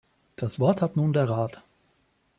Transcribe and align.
Das 0.35 0.59
Wort 0.59 0.81
hat 0.81 0.95
nun 0.95 1.13
der 1.13 1.29
Rat. 1.29 1.61